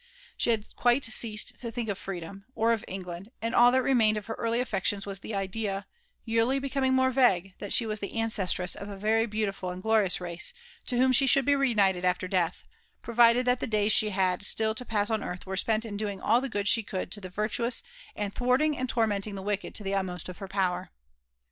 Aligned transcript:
She 0.35 0.49
had 0.49 0.65
quite 0.75 1.05
ceased 1.05 1.59
to 1.59 1.71
think 1.71 1.87
of 1.87 1.95
freedom, 1.95 2.45
or 2.55 2.73
of 2.73 2.83
England; 2.87 3.29
and 3.39 3.53
all 3.53 3.71
that 3.71 3.83
reinained 3.83 4.17
of 4.17 4.25
her 4.25 4.33
early 4.33 4.59
affections 4.59 5.05
was 5.05 5.19
the 5.19 5.35
idea, 5.35 5.85
yearly 6.25 6.57
becoming 6.57 6.95
more 6.95 7.11
vague, 7.11 7.53
that 7.59 7.71
she 7.71 7.85
was 7.85 7.99
the 7.99 8.15
anceslross 8.15 8.75
of 8.75 8.89
a 8.89 8.97
very 8.97 9.27
beautiful 9.27 9.69
and 9.69 9.83
glorious 9.83 10.19
race,, 10.19 10.53
to 10.87 10.97
whom 10.97 11.11
she 11.11 11.27
should 11.27 11.45
be 11.45 11.55
reunited 11.55 12.03
after 12.03 12.27
death, 12.27 12.65
provided 13.03 13.45
that 13.45 13.59
the 13.59 13.67
days 13.67 13.91
she 13.93 14.09
had 14.09 14.39
stiil 14.41 14.75
to 14.77 14.85
pass 14.85 15.11
on 15.11 15.23
earth 15.23 15.45
were 15.45 15.55
spent 15.55 15.85
in 15.85 15.97
doing 15.97 16.19
all 16.19 16.41
the 16.41 16.49
good 16.49 16.67
she 16.67 16.81
could 16.81 17.11
to 17.11 17.21
the 17.21 17.29
virtuous, 17.29 17.83
and 18.15 18.33
thwarting 18.33 18.75
and 18.75 18.89
tormenting 18.89 19.35
the 19.35 19.43
wicked 19.43 19.75
to 19.75 19.83
the 19.83 19.93
utmost 19.93 20.27
of 20.27 20.39
her 20.39 20.47
power. 20.47 20.89